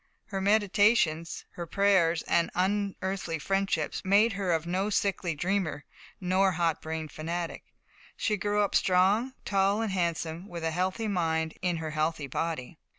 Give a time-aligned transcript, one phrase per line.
[0.25, 5.85] Her meditations, her prayers and unearthly friendships, made of her no sickly dreamer
[6.19, 7.65] nor hot brained fanatic.
[8.17, 12.79] She grew up strong, tall and handsome, with a healthy mind in her healthy body.